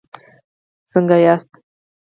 څنګه 0.91 1.15
یاست؟ 1.25 1.49